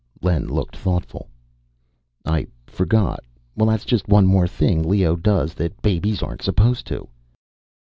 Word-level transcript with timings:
Len 0.23 0.47
looked 0.47 0.75
thoughtful. 0.75 1.27
"I 2.25 2.47
forgot. 2.65 3.23
Well, 3.55 3.69
that's 3.69 3.85
just 3.85 4.07
one 4.07 4.25
more 4.25 4.47
thing 4.47 4.81
Leo 4.81 5.15
does 5.15 5.53
that 5.53 5.79
babies 5.83 6.23
aren't 6.23 6.41
supposed 6.41 6.87
to 6.87 6.95
do." 7.01 7.09